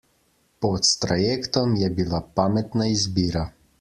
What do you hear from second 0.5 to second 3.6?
Pot s trajektom je bila pametna izbira.